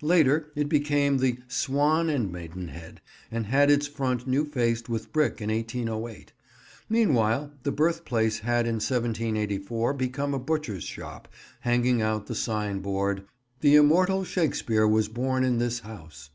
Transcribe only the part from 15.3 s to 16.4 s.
in this house."